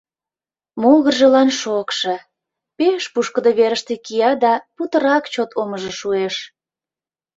Могыржылан 0.81 1.49
шокшо, 1.61 2.15
пеш 2.77 3.03
пушкыдо 3.13 3.51
верыште 3.59 3.93
кия 4.05 4.31
да 4.43 4.53
путырак 4.75 5.23
чот 5.33 5.49
омыжо 5.61 5.91
шуэш. 5.99 6.35